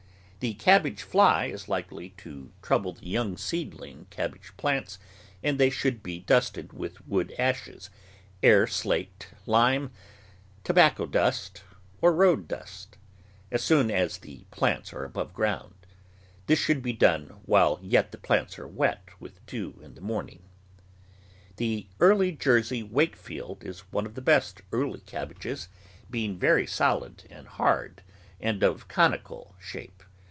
The 0.41 0.55
cabbage 0.55 1.03
fly 1.03 1.45
is 1.45 1.69
likely 1.69 2.15
to 2.17 2.51
trou 2.63 2.79
ble 2.79 2.93
the 2.93 3.05
young 3.05 3.37
seedling 3.37 4.07
cabbage 4.09 4.53
plants, 4.57 4.97
and 5.43 5.59
they 5.59 5.69
should 5.69 6.01
be 6.01 6.19
dusted 6.21 6.73
with 6.73 7.07
wood 7.07 7.31
ashes, 7.37 7.91
air 8.41 8.65
slacked 8.65 9.27
lime, 9.45 9.91
tobacco 10.63 11.05
dust, 11.05 11.61
or 12.01 12.11
road 12.11 12.47
dust, 12.47 12.97
as 13.51 13.63
soon 13.63 13.91
as 13.91 14.17
the 14.17 14.45
plants 14.49 14.91
are 14.93 15.03
above 15.05 15.31
ground; 15.31 15.75
this 16.47 16.57
should 16.57 16.81
be 16.81 16.91
done 16.93 17.39
while 17.45 17.79
yet 17.83 18.11
the 18.11 18.17
plants 18.17 18.57
are 18.57 18.67
wet 18.67 19.09
with 19.19 19.45
dew 19.45 19.79
in 19.83 19.93
the 19.93 20.01
morning. 20.01 20.41
The 21.57 21.85
Early 21.99 22.31
Jersey 22.31 22.81
Wakefield 22.81 23.63
is 23.63 23.81
one 23.91 24.07
of 24.07 24.15
the 24.15 24.21
best 24.23 24.63
early 24.71 25.01
cabbages, 25.01 25.69
being 26.09 26.39
very 26.39 26.65
solid 26.65 27.27
and 27.29 27.47
hard 27.47 28.01
and 28.39 28.63
of 28.63 28.87
conical 28.87 29.55
shape. 29.61 30.01